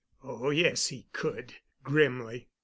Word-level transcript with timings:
"Oh, 0.23 0.49
yes, 0.49 0.87
he 0.87 1.05
could," 1.13 1.53
grimly. 1.83 2.49